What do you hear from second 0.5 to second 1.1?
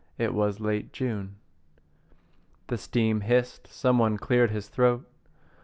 late